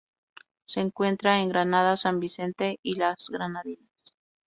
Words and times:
Se 0.65 0.79
encuentra 0.79 1.39
en 1.43 1.49
Granada, 1.49 1.95
San 1.95 2.19
Vicente 2.19 2.79
y 2.81 2.95
las 2.95 3.29
Granadinas. 3.29 4.17